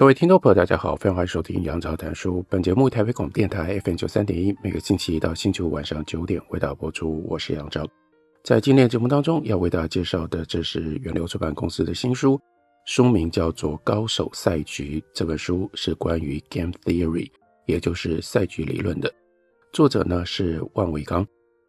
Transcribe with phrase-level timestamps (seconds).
[0.00, 2.42] 各位听众朋友，大家好，非常欢迎收听杨照谈书。
[2.48, 7.22] 本节目台北广播电台 FM 九三点一，每个星期一到星期五晚上九点为大家播出。
[7.28, 7.86] 我是杨照。
[8.42, 12.40] 在今天节目当中，要为大家介绍的，这是远流出版公司的新书，
[12.86, 15.00] 书名叫做《高手赛局》。
[15.12, 17.30] 这本书是关于 Game Theory，
[17.66, 19.12] 也就是赛局理论的。
[19.70, 21.26] 作者呢是万维刚。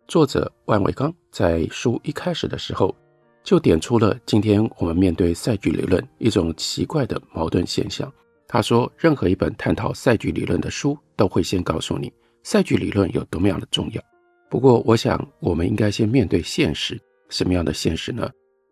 [0.08, 2.96] 作者万维刚在书一开始的时候，
[3.44, 8.10] 就点出了今天我们面对赛局理论一种奇怪的矛盾现象。
[8.54, 12.12] 他说：“任何一本探讨赛局理论的书，都会先告诉你
[12.44, 14.04] 赛局理论有多么样的重要。
[14.50, 17.00] 不过，我想我们应该先面对现实。
[17.30, 18.30] 什么样的现实呢？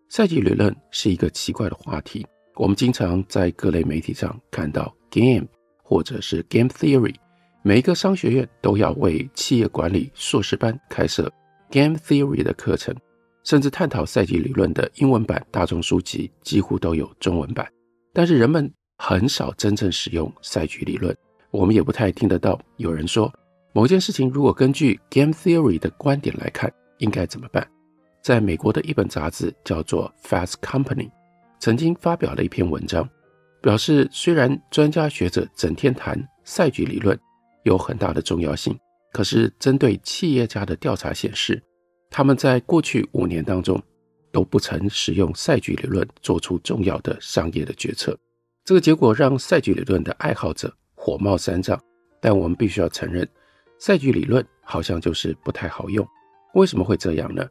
[0.09, 2.27] 赛局理论是一个奇怪的话题。
[2.55, 5.47] 我们经常在各类媒体上看到 game
[5.81, 7.15] 或者是 game theory。
[7.63, 11.31] 每一个商学院都要为企业管理硕士班开设
[11.71, 12.93] game theory 的课程，
[13.45, 17.65] 甚至探讨赛局理论的英文版大众书籍几乎都有中文版。
[18.11, 18.69] 但是人们。”
[19.01, 21.15] 很少真正使用赛局理论，
[21.51, 23.33] 我们也不太听得到有人说
[23.71, 27.65] 某件事情如果根据 Game Theory 的观点来看，应该怎么办？
[28.21, 31.09] 在美国的一本杂志叫做 Fast Company，
[31.59, 33.09] 曾经发表了一篇文章，
[33.61, 37.17] 表示虽然专家学者整天谈赛局理论
[37.63, 38.77] 有很大的重要性，
[39.13, 41.63] 可是针对企业家的调查显示，
[42.09, 43.81] 他们在过去五年当中
[44.29, 48.15] 都不曾使用赛局理论做出重要的商业的决策。
[48.69, 51.81] 这个结果让赛局理论的爱好者火冒三丈，
[52.21, 53.27] 但我们必须要承认，
[53.79, 56.07] 赛局理论好像就是不太好用。
[56.53, 57.43] 为什么会这样呢？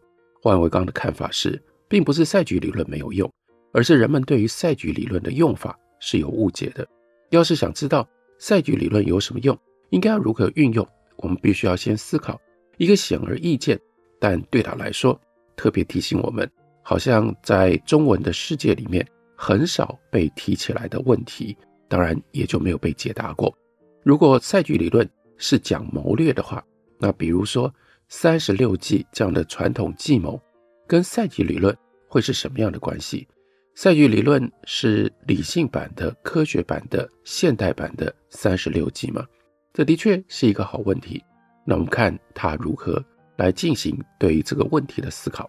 [0.44, 3.28] 万维钢的看法是，并不是赛局理论没有用，
[3.72, 6.86] 而是人们对于赛局理论的用法是有误解的。
[7.30, 8.08] 要是想知道
[8.38, 9.58] 赛局理论有什么用，
[9.90, 10.86] 应该要如何运用，
[11.16, 12.40] 我们必须要先思考
[12.76, 13.76] 一个显而易见，
[14.20, 15.20] 但对他来说
[15.56, 16.48] 特别提醒我们，
[16.80, 19.04] 好像在中文的世界里面。
[19.40, 21.56] 很少被提起来的问题，
[21.86, 23.56] 当然也就没有被解答过。
[24.02, 26.62] 如果赛局理论是讲谋略的话，
[26.98, 27.72] 那比如说
[28.08, 30.40] 三十六计这样的传统计谋，
[30.88, 31.74] 跟赛局理论
[32.08, 33.28] 会是什么样的关系？
[33.76, 39.24] 赛局理论是理性版的、科学版的、现代版的三十六计吗？
[39.72, 41.22] 这的确是一个好问题。
[41.64, 43.00] 那我们看他如何
[43.36, 45.48] 来进行对这个问题的思考。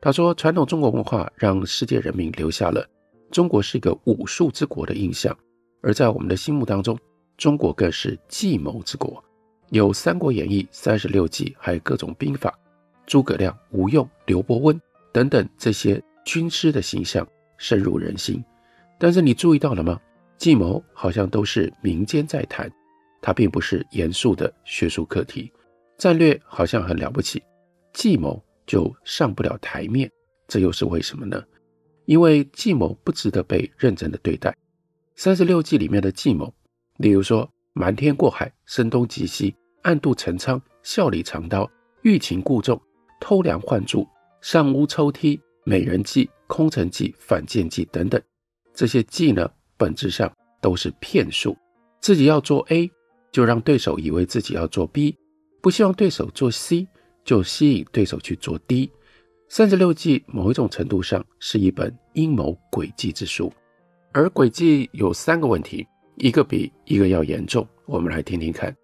[0.00, 2.88] 他说，传统中国文化让世界人民留下了。
[3.30, 5.36] 中国是一个武术之国的印象，
[5.82, 6.98] 而在我们的心目当中，
[7.36, 9.22] 中国更是计谋之国。
[9.70, 12.52] 有《三国演义》三十六计，还有各种兵法，
[13.06, 14.80] 诸葛亮、吴用、刘伯温
[15.12, 17.26] 等等这些军师的形象
[17.58, 18.42] 深入人心。
[18.98, 20.00] 但是你注意到了吗？
[20.38, 22.70] 计谋好像都是民间在谈，
[23.20, 25.52] 它并不是严肃的学术课题。
[25.98, 27.42] 战略好像很了不起，
[27.92, 30.10] 计谋就上不了台面，
[30.46, 31.42] 这又是为什么呢？
[32.08, 34.56] 因为计谋不值得被认真的对待。
[35.14, 36.50] 三十六计里面的计谋，
[36.96, 41.70] 例如说瞒天过海、声东击西、暗度陈仓、笑里藏刀、
[42.00, 42.80] 欲擒故纵、
[43.20, 44.08] 偷梁换柱、
[44.40, 48.18] 上屋抽梯、美人计、空城计、反间计等等，
[48.72, 49.46] 这些计呢，
[49.76, 50.32] 本质上
[50.62, 51.54] 都是骗术。
[52.00, 52.90] 自己要做 A，
[53.30, 55.12] 就让对手以为自己要做 B；
[55.60, 56.88] 不希望对手做 C，
[57.22, 58.90] 就吸引对手去做 D。
[59.50, 63.50] 三十六计某一种程度上是一本阴谋诡计之书，
[64.12, 65.86] 而诡计有三个问题，
[66.16, 67.66] 一个比一个要严重。
[67.86, 68.74] 我们来听听看。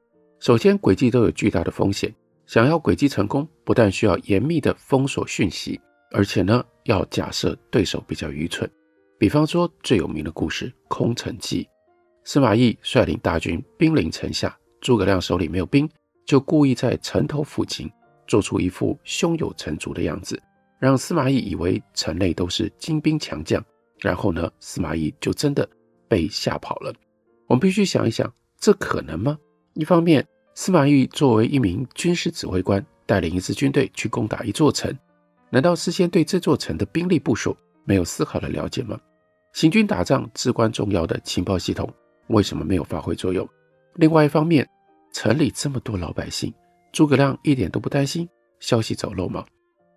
[0.40, 2.12] 首先，诡计都有巨大的风险，
[2.46, 5.78] 想要诡计成功，不但需要严密的封锁讯息，
[6.12, 8.68] 而且呢，要假设对手比较愚蠢。
[9.18, 11.64] 比方说最有名的故事《空城计》，
[12.24, 15.86] 司马懿率领大军兵临城下，诸葛亮手里没有兵，
[16.24, 17.88] 就故意在城头附近
[18.26, 20.40] 做出一副胸有成竹的样子。
[20.78, 23.64] 让司马懿以为城内都是精兵强将，
[24.00, 25.68] 然后呢，司马懿就真的
[26.08, 26.92] 被吓跑了。
[27.46, 29.38] 我们必须想一想，这可能吗？
[29.74, 34.96] 一方面，司马懿作为一名军事指挥官，带领一支军队去攻打一座城，
[35.50, 38.98] 难道事先对这座城的兵力部署没有丝毫的了解吗？
[39.52, 41.88] 行军打仗至关重要的情报系统
[42.26, 43.48] 为什么没有发挥作用？
[43.94, 44.68] 另外一方面，
[45.12, 46.52] 城里这么多老百姓，
[46.92, 48.28] 诸葛亮一点都不担心
[48.58, 49.44] 消息走漏吗？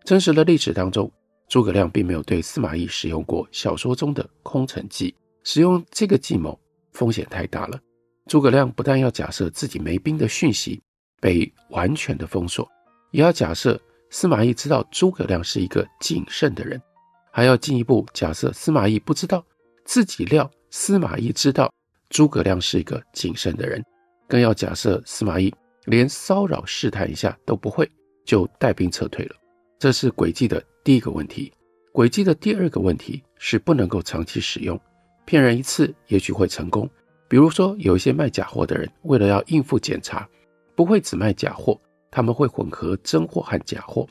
[0.07, 1.11] 真实的历史当中，
[1.49, 5.13] 诸葛亮并没有对司马懿使用过小说中的空城计，
[5.43, 6.57] 使用这个计谋
[6.93, 7.77] 风险太大了。
[8.25, 10.81] 诸葛亮不但要假设自己没兵的讯息
[11.19, 12.65] 被完全的封锁，
[13.11, 13.77] 也要假设
[14.09, 16.81] 司马懿知道诸葛亮是一个谨慎的人，
[17.29, 19.43] 还要进一步假设司马懿不知道
[19.83, 21.69] 自己料司马懿知道
[22.09, 23.83] 诸葛亮是一个谨慎的人，
[24.25, 27.85] 更要假设司马懿连骚扰试探一下都不会，
[28.23, 29.35] 就带兵撤退了。
[29.79, 31.51] 这是诡计的第一个问题。
[31.93, 34.79] 诡计的第二个问题是不能够长期使用，
[35.25, 36.89] 骗人一次也许会成功。
[37.27, 40.27] 比如说，有一些卖假货的人，为了要应付检查，
[40.75, 41.79] 不会只卖假货，
[42.09, 44.07] 他们会混合真货和假货，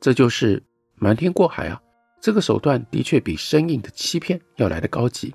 [0.00, 0.62] 这就是
[0.96, 1.80] 瞒天过海啊。
[2.20, 5.34] 这个手段的确比生硬的欺骗要来得高级，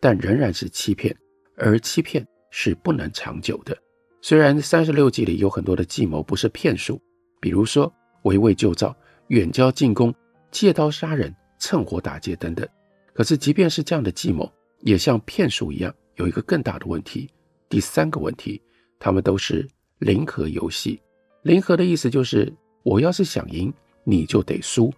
[0.00, 1.14] 但仍然是欺骗，
[1.56, 3.76] 而欺骗是不能长久的。
[4.22, 6.98] 虽然三十六计里有很多的计谋不是骗术，
[7.40, 7.92] 比如说
[8.22, 8.96] 围魏救赵、
[9.30, 10.12] 远交近攻、
[10.50, 12.68] 借刀杀人、趁火打劫等等，
[13.14, 15.94] 可是即便是这样的计谋，也像骗术一样。
[16.16, 17.30] 有一个更大的问题，
[17.68, 18.60] 第三个问题，
[18.98, 19.66] 他们都是
[20.00, 21.00] 零和游戏。
[21.42, 23.72] 零和的意思就是，我要是想赢，
[24.02, 24.90] 你就得输；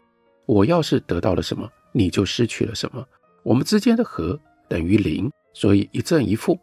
[0.46, 3.06] 我要是得到了什么，你就失去了什么。
[3.43, 6.58] 我们之间的和等于零，所以一正一负。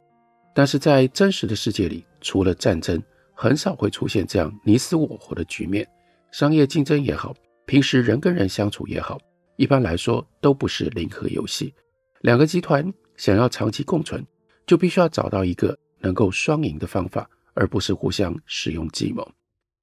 [0.55, 2.99] 但是在真实的世界里，除了战争，
[3.35, 5.87] 很少会出现这样你死我活的局面。
[6.31, 7.33] 商业竞争也好，
[7.69, 9.19] 平时人跟人相处也好，
[9.55, 11.71] 一般来说都不是零和游戏。
[12.21, 14.25] 两个集团想要长期共存，
[14.65, 19.23] 就必须要找到一个能够双赢的方法，而不是互相使用计谋。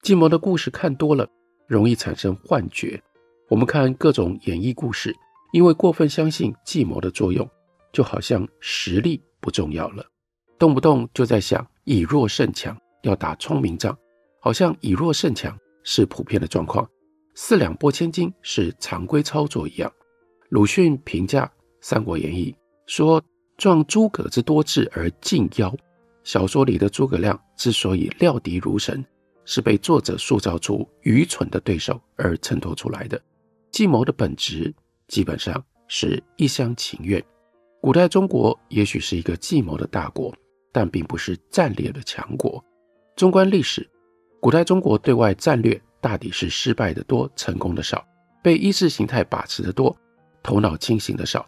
[0.03, 1.29] 计谋的故事看多了，
[1.69, 3.01] 容易产生幻觉。
[3.49, 5.15] 我们看各种演绎故事，
[5.53, 7.49] 因为过分相信计谋的作用，
[7.93, 10.05] 就好像实力不重要了，
[10.59, 13.97] 动不动就在想以弱胜强，要打聪明仗，
[14.41, 16.85] 好像以弱胜强是普遍的状况，
[17.37, 19.93] 四两拨千斤是常规操作一样。
[20.49, 21.45] 鲁迅评价
[21.81, 22.51] 《三国演义》
[22.93, 23.23] 说。
[23.59, 25.75] 壮诸葛之多智而近妖。
[26.25, 29.03] 小说里的诸葛亮之所以料敌如神，
[29.47, 33.19] 是被作者塑造出愚蠢的对手而衬托出来的。
[33.71, 34.75] 计谋的本质
[35.09, 37.25] 基本上是一厢情愿。
[37.81, 40.31] 古代中国也许是一个计谋的大国，
[40.71, 42.63] 但并不是战略的强国。
[43.17, 43.89] 纵观历史，
[44.39, 47.99] 古代中国对外战略大抵是失败的多，成功的少；
[48.41, 49.97] 被意识形态把持的多，
[50.41, 51.45] 头脑清醒的少。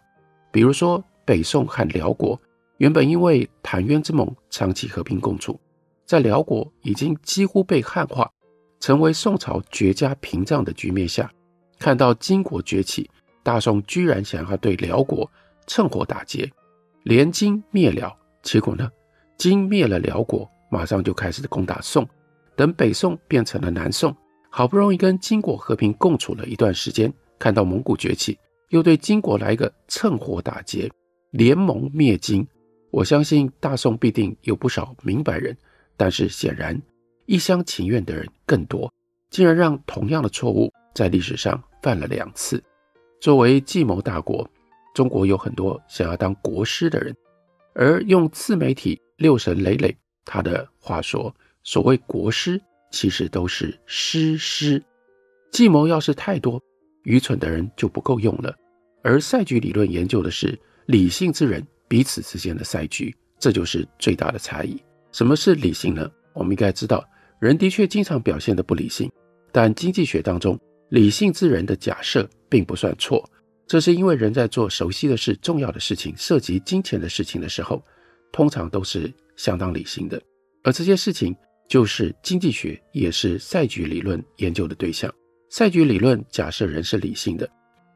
[0.51, 1.01] 比如说。
[1.29, 2.41] 北宋和辽国
[2.79, 5.59] 原本因为澶渊之盟长期和平共处，
[6.07, 8.27] 在辽国已经几乎被汉化，
[8.79, 11.31] 成为宋朝绝佳屏障的局面下，
[11.77, 13.07] 看到金国崛起，
[13.43, 15.29] 大宋居然想要对辽国
[15.67, 16.51] 趁火打劫，
[17.03, 18.11] 联金灭辽。
[18.41, 18.89] 结果呢，
[19.37, 22.09] 金灭了辽国，马上就开始攻打宋。
[22.55, 24.17] 等北宋变成了南宋，
[24.49, 28.37] 好不容易跟金国和平共处了一段时间，看到蒙古崛起，
[28.69, 30.89] 又对金国来个趁火打劫。
[31.31, 32.45] 联盟灭金，
[32.89, 35.55] 我相信大宋必定有不少明白人，
[35.95, 36.81] 但是显然
[37.27, 38.91] 一厢情愿的人更多，
[39.29, 42.61] 竟然让同样的错误在历史上犯了两次。
[43.21, 44.49] 作为计谋大国，
[44.95, 47.15] 中国有很多想要当国师的人，
[47.75, 49.95] 而用自媒体六神磊磊
[50.25, 51.31] 他的话说，
[51.61, 52.59] 所谓国师
[52.91, 54.83] 其实都是师师。
[55.51, 56.61] 计谋要是太多，
[57.03, 58.55] 愚蠢的人就不够用了。
[59.03, 60.59] 而赛局理论研究的是。
[60.89, 64.75] 理性之人彼此之间的赛局，这就是最大的差异。
[65.11, 66.09] 什么是理性呢？
[66.33, 67.07] 我们应该知道，
[67.39, 69.07] 人的确经常表现得不理性，
[69.51, 73.23] 但经济学当中，理性之人的假设并不算错。
[73.67, 77.83] 这是因为人在做熟悉的事、重要的事情、涉及金钱的事情的时候，
[78.31, 80.19] 通常都是相当理性的。
[80.63, 81.35] 而这些事情
[81.69, 85.09] 就是经济学也是赛局理论研究的对象。
[85.49, 87.49] 赛局理论假设人是理性的，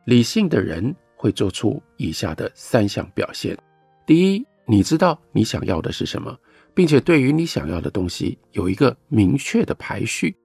[0.06, 0.96] 理性的人。
[1.16, 3.58] 会做出以下的三项表现：
[4.06, 6.38] 第一，你知道你想要的是什么，
[6.74, 10.36] 并且对于你想要的东西有一个明确的排序；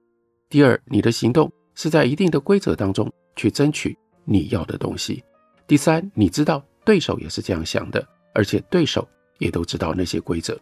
[0.47, 3.93] 第二，你的行动是在一定的规则当中去争取
[4.23, 5.21] 你要的东西；
[5.67, 9.05] 第三，你知道对手也是这样想的，而且对手
[9.39, 10.57] 也都知道那些规则。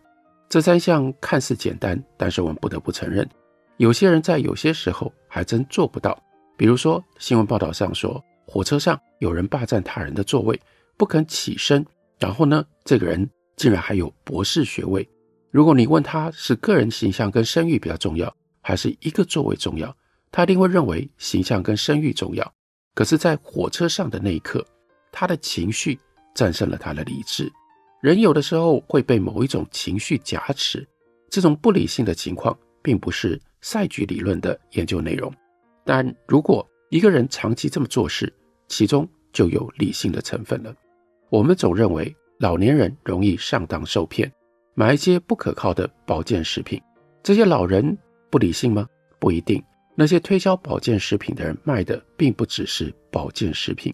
[0.49, 3.27] 这三项看似简单，但是我们不得不承认，
[3.77, 6.17] 有些人在有些时候还真做不到。
[6.55, 10.59] 比如说，新闻报道上说，火车上有人霸占他人的座位，
[10.95, 11.85] 不肯起身。
[12.17, 15.07] 然后呢，这个人竟然还有博士学位。
[15.51, 19.95] 如果你问他是个人形象跟声誉比较重要，还是一个座位重要，
[20.31, 22.53] 他一定会认为形象跟声誉重要。
[22.95, 24.65] 可是，在火车上的那一刻，
[25.11, 25.99] 他的情绪
[26.33, 27.51] 战胜了他的理智。
[28.01, 30.87] 人有的时候会被某一种情绪挟持，
[31.29, 35.33] 这种不理性的情况，并不是赛局理论的研究内容。
[35.83, 38.31] 但如果一个人长期这么做事，
[38.67, 40.73] 其中就有理性的成分了。
[41.29, 44.31] 我们总认为老年人容易上当受骗，
[44.75, 46.81] 买一些不可靠的保健食品。
[47.23, 47.97] 这些老人
[48.29, 48.87] 不理性吗？
[49.19, 49.61] 不一定。
[49.95, 53.91] 那些推销保健食品的人卖的并不只是保健食品，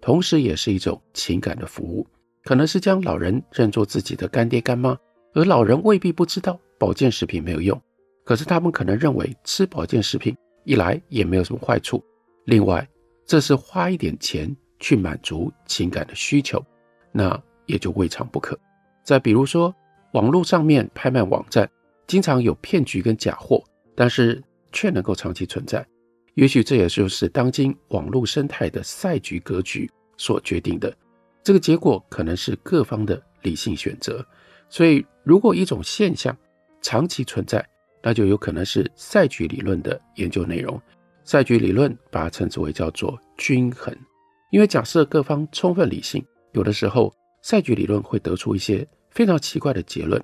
[0.00, 2.04] 同时也是一种情感的服务，
[2.44, 4.96] 可能是将老人认作自己的干爹干妈，
[5.32, 7.80] 而老人未必不知道保健食品没有用，
[8.24, 12.02] 可是他们可能认为吃保健食品一来也没有什么坏处，
[12.44, 12.86] 另外
[13.26, 16.64] 这是花一点钱去满足情感的需求，
[17.12, 18.58] 那也就未尝不可。
[19.02, 19.74] 再比如说，
[20.12, 21.68] 网络上面拍卖网站
[22.06, 23.62] 经常有骗局跟假货，
[23.94, 24.42] 但是。
[24.76, 25.86] 却能够长期存在，
[26.34, 30.92] 也许这也就是当今网络生态的赛局格局所决定的。
[31.44, 34.26] 这个结果可能是各方的理性选择。
[34.68, 36.36] 所以，如果一种现象
[36.82, 37.64] 长期存在，
[38.02, 40.80] 那就有可能是赛局理论的研究内容。
[41.22, 43.96] 赛局理论把它称之为叫做均衡，
[44.50, 50.22] 因为假设各方充分理性，有的时候赛局理论会得出一些非常奇怪的结论。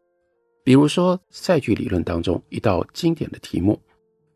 [0.64, 3.80] 比如说，赛局理论当中一道经典的题目。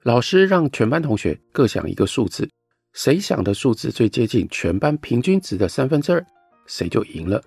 [0.05, 2.49] 老师让全班同学各想一个数字，
[2.93, 6.27] 谁想的数字最接近全班平均值的三分之二，
[6.67, 7.43] 谁就赢了。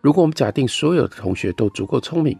[0.00, 2.38] 如果我们假定所有的同学都足够聪明，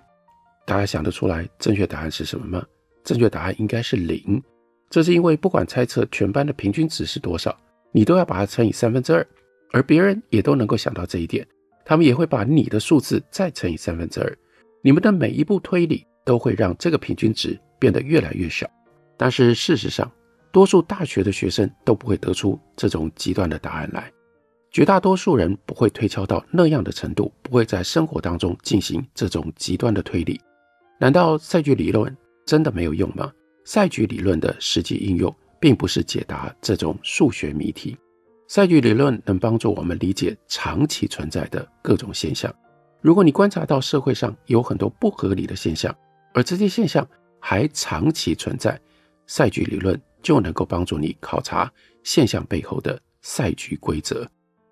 [0.67, 2.65] 大家想得出来正确答案是什么吗？
[3.05, 4.43] 正确答案应该是零。
[4.89, 7.57] 这是因为不管猜测全班的平均值是多少，
[7.93, 9.27] 你都要把它乘以三分之二，
[9.73, 11.47] 而别人也都能够想到这一点，
[11.85, 14.39] 他们也会把你的数字再乘以三分之二。
[14.83, 18.69] 你们的每一步推理都会让这个平均值变得越来越小。
[19.17, 20.11] 但是事实上，
[20.51, 24.11] 多数大学的学生都不会得出这种极端的答案来。
[24.71, 30.41] 绝大多数人不会推敲到那样的程度，不会在生活当中进行这种极端的推理。
[30.99, 33.33] 难道赛局理论真的没有用吗？
[33.65, 37.97] 赛局理论的实际应用，并不是解答这种数学谜题。
[38.47, 42.53] 赛局理论能帮助我们理解长期存在的各种现象。
[43.01, 45.93] 如果你观察到社会上有很多不合理的现象，
[46.33, 47.07] 而这些现象
[47.41, 48.81] 还长期存在，
[49.27, 51.73] 赛局理论就能够帮助你考察
[52.05, 54.29] 现象背后的赛局规则。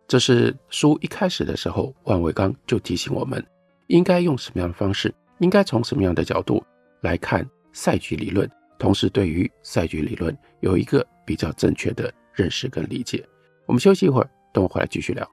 [0.09, 3.45] 这是书一开始的时候，万维钢就提醒我们，
[3.88, 6.65] 应该用什么样的方式，应该从什么样的角度
[7.03, 13.23] 来看赛局理论，同时对于赛局理论有一个比较正确的认识跟理解。
[13.67, 15.31] 我们休息一会儿，等我回来继续聊。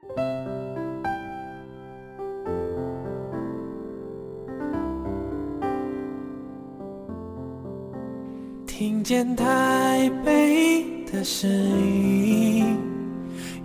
[8.66, 12.76] 听见台北的声音，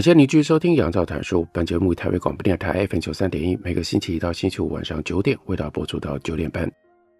[0.00, 1.42] 感谢您继续收听《杨照谈书》。
[1.52, 6.66] 本节目台北广播电台 FM 九三点一，每个星期一到星期五晚上九点为大家播出到九点半。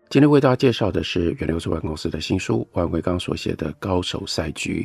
[0.09, 4.83] 今天为大家介绍的是远流出版公司的新书万维钢所写的《高手赛局》。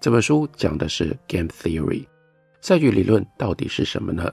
[0.00, 2.04] 这本书讲的是 Game Theory，
[2.62, 4.28] 赛局理论到底是什么呢？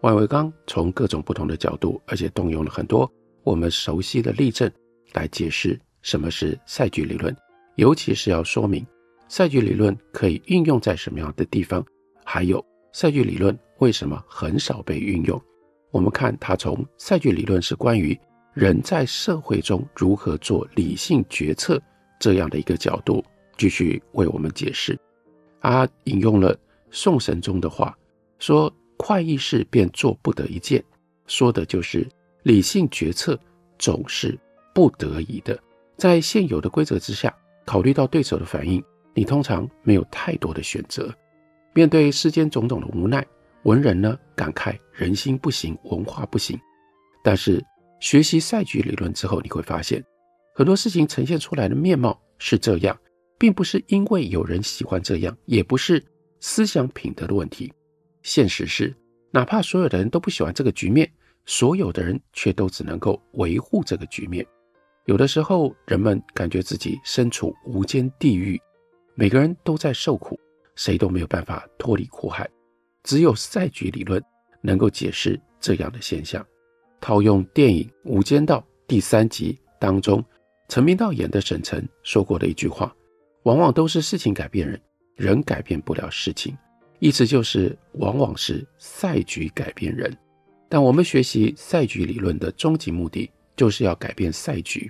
[0.00, 3.08] 万维钢从各种不同的角度，而且动用了很多
[3.44, 4.68] 我们熟悉的例证
[5.12, 7.32] 来解释什么是赛局理论，
[7.76, 8.84] 尤其是要说明
[9.28, 11.86] 赛局理论可以运用在什么样的地方。
[12.30, 15.42] 还有赛局理论为什么很少被运用？
[15.90, 18.14] 我们看他从赛局理论是关于
[18.52, 21.80] 人在社会中如何做理性决策
[22.20, 23.24] 这样的一个角度，
[23.56, 24.94] 继续为我们解释。
[25.62, 26.54] 他引用了
[26.90, 27.96] 宋神宗的话，
[28.38, 30.84] 说“快意事便做不得一件”，
[31.26, 32.06] 说的就是
[32.42, 33.40] 理性决策
[33.78, 34.38] 总是
[34.74, 35.58] 不得已的，
[35.96, 41.10] 在现有的规则之下，考虑到对手的反应，你通常没有太多的选择。
[41.78, 43.24] 面对世间种种的无奈，
[43.62, 46.58] 文人呢感慨人心不行，文化不行。
[47.22, 47.64] 但是
[48.00, 50.04] 学习赛局理论之后，你会发现
[50.56, 52.98] 很多事情呈现出来的面貌是这样，
[53.38, 56.04] 并不是因为有人喜欢这样，也不是
[56.40, 57.72] 思想品德的问题。
[58.24, 58.92] 现实是，
[59.30, 61.08] 哪怕所有的人都不喜欢这个局面，
[61.46, 64.44] 所有的人却都只能够维护这个局面。
[65.04, 68.60] 有的时候，人们感觉自己身处无间地狱，
[69.14, 70.36] 每个人都在受苦。
[70.78, 72.48] 谁都没有办法脱离苦海，
[73.02, 74.22] 只有赛局理论
[74.62, 76.46] 能够解释这样的现象。
[77.00, 80.24] 套用电影《无间道》第三集当中
[80.68, 82.94] 陈明道演的沈腾说过的一句话
[83.42, 84.80] ：“往往都是事情改变人，
[85.16, 86.56] 人改变不了事情。
[87.00, 90.16] 意思就是，往往是赛局改变人。
[90.68, 94.88] 但我们学习赛局理论的终极目的，就是要改变赛局，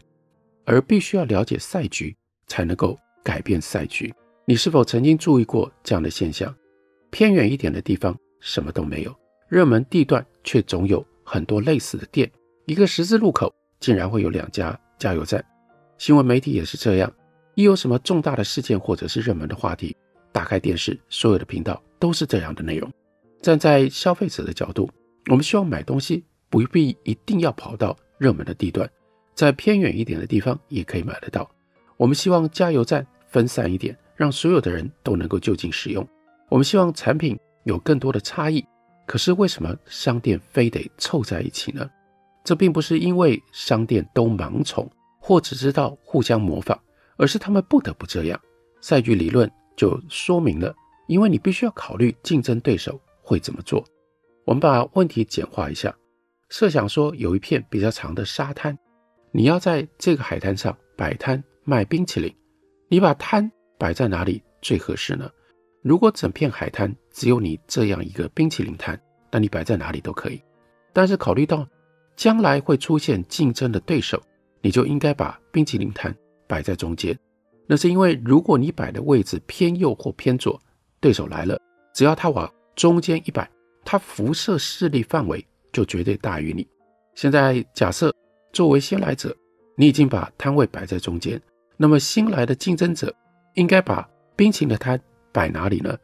[0.66, 2.14] 而必须要了解赛局，
[2.46, 4.12] 才能够改变赛局。
[4.48, 6.56] 你是否曾经注意过这样的现象？
[7.10, 9.14] 偏远一点的地方什么都没有，
[9.46, 12.32] 热门地段却总有很多类似的店。
[12.64, 15.44] 一个十字路口竟然会有两家加油站。
[15.98, 17.12] 新闻媒体也是这样，
[17.56, 19.94] 一有什么重大的事件或者是热门的话题，
[20.32, 22.90] 打开电视，所有的频道都是这样的内容。
[23.42, 24.88] 站在消费者的角度。
[25.30, 28.90] 我们希望买东西不必一定要跑到热门的地段，
[29.34, 31.46] 在偏远一点的地方也可以买得到。
[31.98, 36.06] 我们希望加油站分散一点，让所有的人都能够就近使用。
[36.50, 38.62] 我们希望产品有更多的差异。
[39.06, 41.88] 可是为什么商店非得凑在一起呢？
[42.44, 44.86] 这并不是因为商店都盲从
[45.18, 46.78] 或只知道互相模仿，
[47.16, 48.38] 而是他们不得不这样。
[48.82, 50.74] 赛局理论就说明了，
[51.06, 53.82] 因为你必须要考虑竞争对手会怎么做。
[54.44, 55.94] 我们把问题简化一下，
[56.50, 58.78] 设想说有一片比较长的沙滩，
[59.32, 62.34] 你要在这个海滩上摆摊卖冰淇淋，
[62.88, 65.30] 你把摊摆在哪里最合适呢？
[65.82, 70.42] 如果整片海滩只有你这样一个冰淇淋摊，那你摆在哪里都可以。
[70.92, 71.66] 但是考虑到
[72.16, 74.20] 将来会出现竞争的对手，
[74.60, 76.14] 你就应该把冰淇淋摊
[76.46, 77.16] 摆在中间。
[77.66, 80.60] 那是因为如果你摆的位置偏右或偏左，
[81.00, 81.58] 对手来了，
[81.94, 83.48] 只要他往中间一摆。
[83.84, 85.42] 他辐射势力范围
[85.72, 86.66] 就绝对大于你。
[87.14, 88.14] 现在假设
[88.52, 89.34] 作为先来者，
[89.76, 91.40] 你已经把摊位摆在中间，
[91.76, 93.14] 那么新来的竞争者
[93.54, 95.00] 应该把冰淇淋的摊
[95.32, 95.96] 摆哪里呢？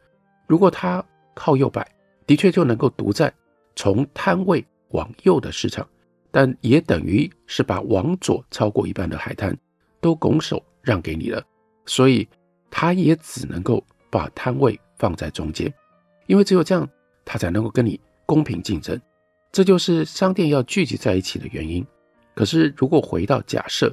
[0.47, 1.87] 如果他靠右摆，
[2.27, 3.33] 的确就能够独占
[3.75, 5.87] 从摊位往右的市场，
[6.31, 9.57] 但也等于是把往左超过一半的海滩
[9.99, 11.43] 都拱手让给你了。
[11.85, 12.27] 所以
[12.69, 15.73] 他也只能够把摊位放在中间，
[16.27, 16.87] 因为只有这样。
[17.27, 19.01] 他才能够跟你公平竞争，
[19.51, 21.83] 这就是商店要聚集在一起的原因。
[22.35, 23.91] 可是，如果回到假设，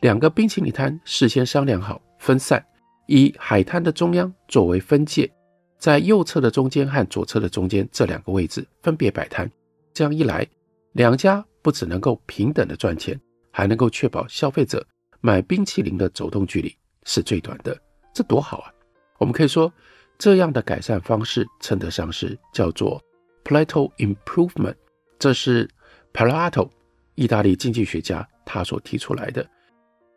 [0.00, 2.62] 两个冰淇淋摊事先商量好分散，
[3.06, 5.30] 以海滩的中央作为分界，
[5.78, 9.50] 在右侧的中间和左侧的中间这两个位置分别摆摊，
[9.92, 10.46] 这样一来，
[10.92, 14.86] 两家不只能够平等的赚钱，还能够确保消费者
[15.20, 17.78] 买冰淇淋的走动距离是最短的，
[18.12, 18.72] 这多好啊！
[19.18, 19.72] 我们可以说。
[20.16, 23.02] 这样的改善方式称得上是叫做
[23.42, 24.76] Plato Improvement，
[25.18, 25.68] 这是
[26.12, 26.70] Pareto
[27.16, 29.44] 意大利经济学家他所提出来的。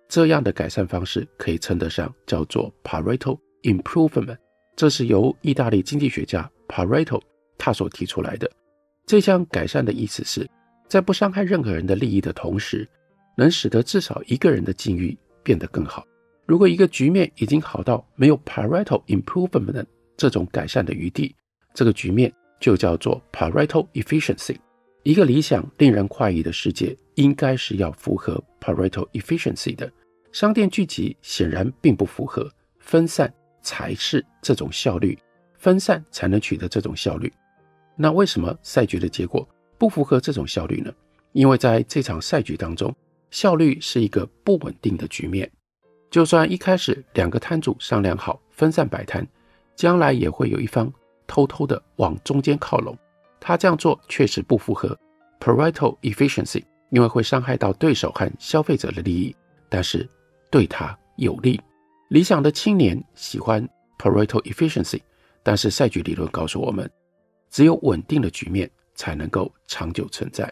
[0.10, 4.38] 这样的改善方式可以称得上叫做 Pareto Improvement，
[4.76, 7.22] 这是由意大利经济学家 Pareto
[7.58, 8.50] 他所提出来的。
[9.06, 10.50] 这项改善的意思是
[10.88, 12.88] 在不伤害任何人的利益的同时，
[13.38, 16.06] 能使得至少一个人的境遇变得更好。
[16.46, 21.36] 如果一个局面已经好到没有 Pareto Improvement 这种改善的余地，
[21.74, 24.56] 这个局面就叫做 Pareto Efficiency。
[25.04, 29.92] 一个理想、令人快意的世界，应该是要符合 Pareto Efficiency 的。
[30.32, 35.18] 商店聚集显然并不符合，分散才是这种效率，
[35.58, 37.32] 分散才能取得这种效率。
[37.96, 40.94] 那为什么赛局的结果不符合这种效率呢？
[41.32, 42.96] 因为在这场赛局当中，
[43.32, 45.50] 效率是一个不稳定的局面。
[46.10, 49.28] 就算一开始两个摊主商量好分散摆摊，
[49.76, 50.92] 将来也会有一方
[51.26, 52.98] 偷偷的往中间靠拢。
[53.40, 54.98] 他这样做确实不符合
[55.40, 59.36] Pareto Efficiency，因为会伤害到对手和消费者的利益，
[59.70, 60.08] 但是
[60.50, 61.60] 对他有利。
[62.10, 65.02] 理想的青年喜欢 Pareto Efficiency，
[65.44, 66.90] 但是赛局理论告诉我们，
[67.50, 70.52] 只有稳定的局面才能够长久存在。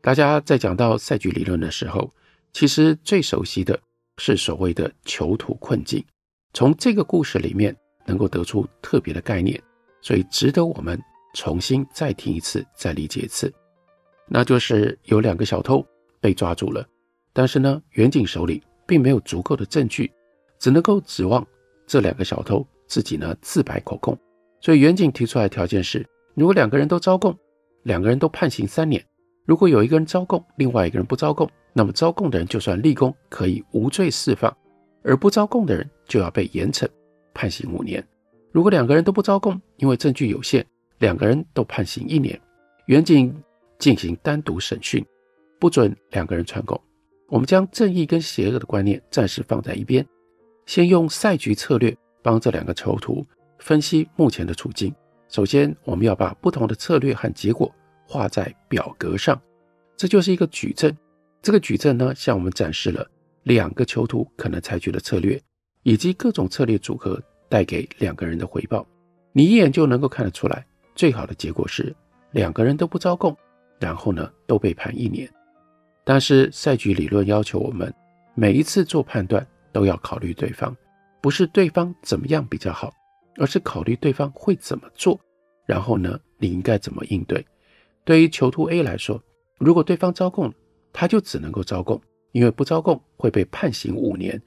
[0.00, 2.10] 大家在讲到赛局理论的时候，
[2.52, 3.78] 其实最熟悉的。
[4.18, 6.00] 是所谓的囚徒困境，
[6.52, 9.60] 从这个故事里面能够得出特别的概念，
[10.00, 10.96] 所以值得我们
[11.34, 13.52] 重新再听一次，再理解一次。
[14.28, 15.84] 那就是有两个小偷
[16.20, 16.86] 被抓住了，
[17.32, 20.10] 但是呢，远景手里并没有足够的证据，
[20.58, 21.46] 只能够指望
[21.86, 24.18] 这两个小偷自己呢自白口供。
[24.60, 27.36] 所以远景提出来的条件是：如果两个人都招供，
[27.82, 29.00] 两个人都判刑三年；
[29.44, 31.48] 如果有一个人招供，另外一个人不招供。
[31.76, 34.50] 那么招供的人就算立功，可以无罪释放；
[35.02, 36.88] 而不招供的人就要被严惩，
[37.34, 38.02] 判刑五年。
[38.52, 40.64] 如果两个人都不招供，因为证据有限，
[40.98, 42.40] 两个人都判刑一年。
[42.86, 43.34] 远景
[43.78, 45.04] 进行单独审讯，
[45.58, 46.80] 不准两个人串供。
[47.28, 50.06] 我们将正义跟邪恶的观念暂时放在一边，
[50.66, 53.24] 先用赛局策略帮这两个囚徒
[53.58, 54.94] 分析目前的处境。
[55.28, 57.74] 首先，我们要把不同的策略和结果
[58.06, 59.40] 画在表格上，
[59.96, 60.96] 这就是一个矩阵。
[61.42, 63.06] 这个矩阵呢，向我们展示了
[63.42, 65.40] 两个囚徒可能采取的策略，
[65.82, 68.86] 以及各种策略组合带给两个人的回报，
[69.32, 71.94] 你一眼就能够看得出来，最好的结果是
[72.32, 73.36] 两个人都不招供，
[73.80, 75.28] 然后呢都被判一年。
[76.04, 77.92] 但是赛局理论要求我们
[78.34, 80.76] 每一次做判断都要考虑对方，
[81.20, 82.92] 不是对方怎么样比较好，
[83.38, 85.18] 而是考虑对方会怎么做，
[85.66, 87.44] 然后呢你应该怎么应对。
[88.04, 89.22] 对于囚徒 A 来说，
[89.58, 90.52] 如果对方招供，
[90.92, 92.00] 他就只能够招供，
[92.32, 94.40] 因为不招供会被判刑五年，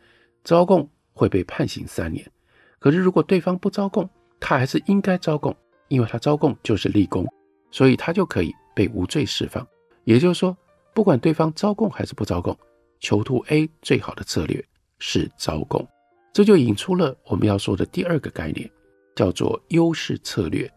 [0.44, 2.30] 招供会被判刑三年。
[2.78, 4.08] 可是如果对方不招供，
[4.40, 5.56] 他还是应该招供，
[5.88, 7.26] 因为他招供就是立功，
[7.72, 9.68] 所以他就可以被无罪释放。
[10.04, 10.56] 也就是说，
[10.98, 12.58] 不管对方招供还是不招供，
[13.00, 14.66] 囚徒 A 最好的策略
[14.98, 15.88] 是招供。
[16.34, 18.68] 这就引出了我们要说的第二个概念，
[19.16, 20.68] 叫做优势策略。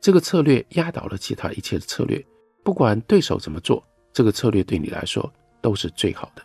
[0.00, 2.20] 这个策略压倒了其他一切的策略，
[2.64, 3.80] 不管对手怎么做，
[4.12, 6.42] 这个策略对你来说都是最好的。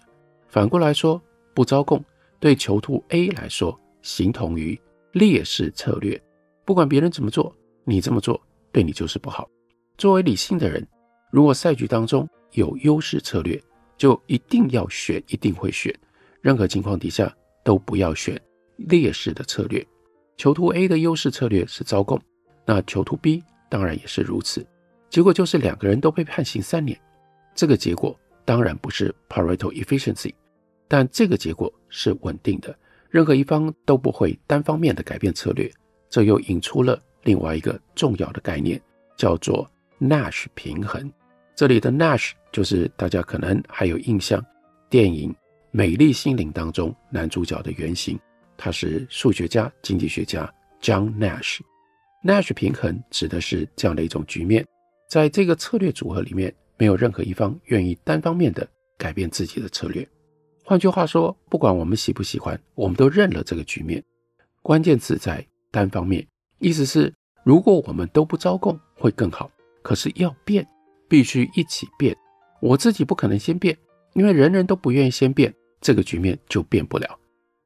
[0.47, 1.19] 反过来说，
[1.55, 1.99] 不招供
[2.39, 4.79] 对囚徒 A 来说，形同于
[5.13, 6.21] 劣势策略。
[6.63, 7.51] 不管别人怎么做，
[7.85, 8.39] 你这么做
[8.71, 9.49] 对你就是不好。
[9.97, 10.87] 作为理性的人，
[11.31, 13.61] 如果赛局当中有优势策略，
[13.97, 15.93] 就一定要选，一定会选。
[16.41, 18.39] 任何情况底下都不要选
[18.77, 19.85] 劣势的策略。
[20.37, 22.19] 囚徒 A 的优势策略是招供。
[22.65, 24.65] 那囚徒 B 当然也是如此，
[25.09, 26.99] 结果就是两个人都被判刑三年。
[27.53, 30.33] 这个结果当然不是 Pareto efficiency，
[30.87, 32.75] 但这个结果是稳定的，
[33.09, 35.71] 任何一方都不会单方面的改变策略。
[36.09, 38.81] 这又引出了另外一个重要的概念，
[39.15, 41.11] 叫做 Nash 平衡。
[41.55, 44.41] 这里的 Nash 就是大家可能还有印象，
[44.89, 45.29] 电影
[45.71, 48.17] 《美丽心灵》当中男主角的原型，
[48.55, 50.49] 他是数学家、经济学家
[50.81, 51.59] John Nash。
[52.23, 54.65] Nash 平衡指的是这样的一种局面，
[55.09, 58.65] 在这个策略组合里面，没有任何一方愿意单方面的
[58.97, 60.07] 改变自己的策略。
[60.63, 64.01] 换句话说，不管我们喜不喜欢，我们都认了这个局面。
[64.61, 66.25] 关键词在单方面，
[66.59, 67.13] 意思是
[67.43, 70.65] 如果我们都不招供会更好，可是要变，
[71.09, 72.15] 必须一起变。
[72.65, 73.77] 我自己不可能先变，
[74.13, 77.07] 因为人人都不愿意先变，这个局面就变不了。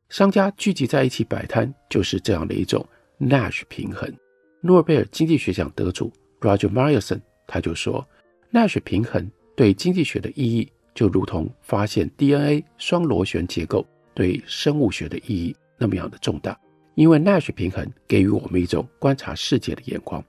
[0.10, 2.86] 商家聚集在一起摆摊，就是这样的一种
[3.18, 4.14] Nash 平衡。
[4.60, 8.06] 诺贝尔经济学奖得主 Roger Myerson 他就说
[8.52, 16.60] ，Nash 平衡对经济学的意义就如同发现 DNA 双螺旋结构对生物学的意义那么样的重大。
[16.96, 20.22] 因为 Nash 平衡给予我们一种观察世界的眼光。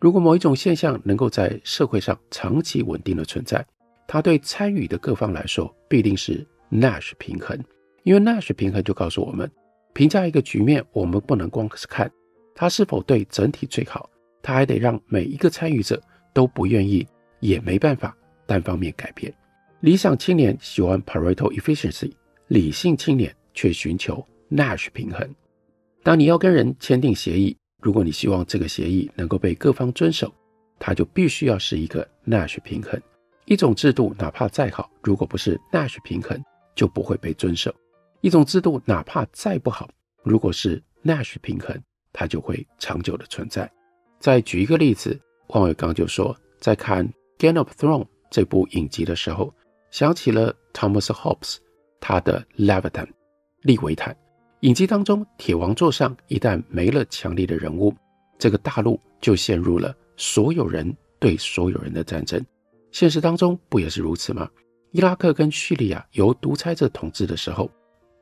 [0.00, 3.64] 如果某一种现象能够在社会上长期稳定的存在，
[4.06, 7.58] 它对参与的各方来说必定是 Nash 平衡。
[8.04, 9.50] 因为 Nash 平衡就告诉我们，
[9.92, 12.10] 评价一个局面，我们不能光是看。
[12.54, 14.08] 他是否对整体最好？
[14.42, 16.00] 他还得让每一个参与者
[16.32, 17.06] 都不愿意，
[17.40, 18.16] 也没办法
[18.46, 19.32] 单方面改变。
[19.80, 22.12] 理想青年喜欢 Pareto efficiency，
[22.46, 25.28] 理性青年却寻求 Nash 平衡。
[26.02, 30.32] 当你要跟人签订协议，如果你希望这个协议能够被各方遵守，
[30.78, 33.00] 它就必须要是一个 Nash 平衡。
[33.46, 36.40] 一种制度哪怕再好，如果不是 Nash 平衡，
[36.74, 37.72] 就不会被遵守。
[38.20, 39.88] 一种制度哪怕再不好，
[40.24, 41.80] 如果是 Nash 平衡，
[42.12, 43.70] 它就会长久的存在。
[44.18, 47.06] 再举一个例子，黄伟刚就说，在看
[47.38, 49.54] 《Game of Thrones》这部影集的时候，
[49.92, 51.58] 想起了 Thomas Hobbes
[52.00, 53.06] 他的 Leviathan
[53.62, 54.16] 利维坦。
[54.60, 57.94] 影集当中，铁王座上一旦没了强力的人物，
[58.40, 62.44] 这个大陆就陷入了所有人对所有人的战争。
[62.96, 64.48] 现实当中不也是如此吗？
[64.90, 67.70] 伊拉克跟叙利亚由独裁者统治的时候，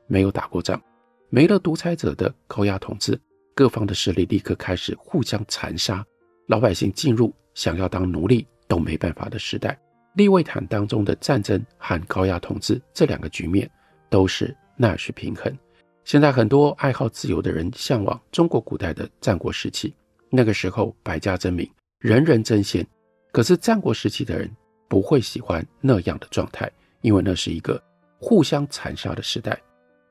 [0.05, 0.81] 没有打过仗，
[1.29, 3.17] 没了独裁者的高压统治。
[3.55, 6.05] 各方的势力立刻开始互相残杀，
[6.47, 9.79] 老百姓进入想要当奴隶都没办法的时代。
[10.15, 13.71] 利维坦当中的战争和高压统治这两个局面
[14.09, 15.57] 都是纳什平衡。
[16.03, 19.95] 现在很多爱好自由的人向往中国古代的战国时期，
[20.29, 21.65] 那个时候百家争鸣，
[21.99, 22.85] 人人争先。
[23.31, 24.49] 可是战国时期的人
[24.87, 26.71] 不会喜欢那样的状态，
[27.01, 27.81] 因为那是一个
[28.19, 29.59] 互相残杀的时代。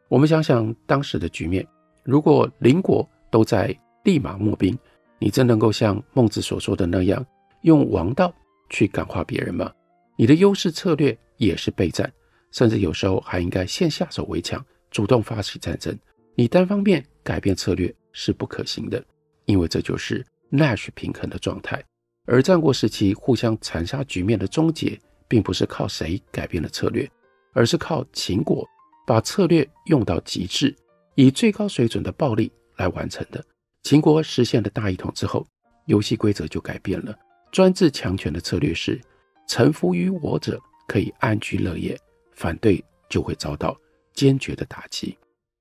[0.08, 1.66] 我们想想当时的局面，
[2.02, 4.78] 如果邻国都在立马募兵，
[5.18, 7.24] 你真能够像孟子所说的那样，
[7.62, 8.32] 用王道
[8.68, 9.72] 去感化别人吗？
[10.16, 12.12] 你的优势策略也是备战，
[12.52, 15.96] 甚至有时候还应该先下手为强，主动发起战争。
[16.36, 19.02] 你单方面改变策略是不可行的，
[19.46, 21.82] 因为这就是 Nash 平衡的状态。
[22.26, 27.10] 而战国时期互相残杀局面的终结，并不是靠谁改变了策略，
[27.52, 28.66] 而是靠秦国
[29.06, 30.74] 把策略用到极致，
[31.14, 32.50] 以最高水准的暴力。
[32.76, 33.40] 来完成的。
[33.84, 35.46] 秦国实现了大一统之后，
[35.86, 37.16] 游戏规则就改变了。
[37.52, 39.00] 专制强权的策略是：
[39.46, 41.96] 臣服于我者可以安居乐业，
[42.32, 43.76] 反对就会遭到
[44.12, 45.16] 坚决的打击。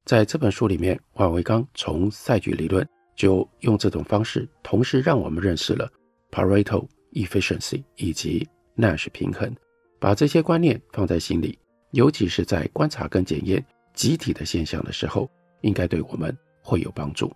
[0.06, 2.84] 在这本书里面，万维刚从赛局理论
[3.16, 5.88] 就用这种方式，同时让我们认识了
[6.34, 9.56] Pareto efficiency 以及 Nash 平衡，
[10.00, 11.60] 把这些观念放在心里，
[11.92, 15.30] 尤其是在观察跟检验集体的现象的时候，
[15.62, 17.32] 应该对我们会有帮助。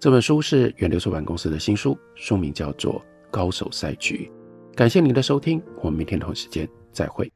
[0.00, 2.94] 这本书是远流出版公司的新书，书名叫做
[3.30, 4.28] 《高手赛局》。
[4.74, 7.30] 感谢您的收听，我们明天同一时间再会。